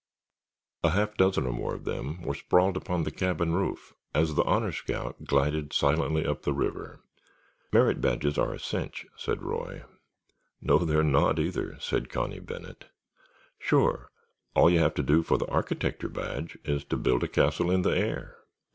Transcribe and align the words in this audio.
A 0.83 0.89
half 0.89 1.15
dozen 1.15 1.45
or 1.45 1.53
more 1.53 1.75
of 1.75 1.85
them 1.85 2.23
were 2.23 2.33
sprawled 2.33 2.75
upon 2.75 3.03
the 3.03 3.11
cabin 3.11 3.53
roof 3.53 3.93
as 4.15 4.33
the 4.33 4.41
Honor 4.45 4.71
Scout 4.71 5.25
glided 5.25 5.73
silently 5.73 6.25
up 6.25 6.41
the 6.41 6.53
river. 6.55 7.03
"Merit 7.71 8.01
badges 8.01 8.35
are 8.35 8.51
a 8.51 8.57
cinch," 8.59 9.05
said 9.15 9.43
Roy. 9.43 9.83
"No, 10.59 10.79
they're 10.79 11.03
not 11.03 11.37
either," 11.37 11.77
said 11.79 12.09
Connie 12.09 12.39
Bennet. 12.39 12.85
"Sure, 13.59 14.09
all 14.55 14.71
you 14.71 14.79
have 14.79 14.95
to 14.95 15.03
do 15.03 15.21
for 15.21 15.37
the 15.37 15.47
Architecture 15.51 16.09
Badge 16.09 16.57
is 16.65 16.83
to 16.85 16.97
build 16.97 17.23
a 17.23 17.27
castle 17.27 17.69
in 17.69 17.83
the 17.83 17.95
air. 17.95 18.37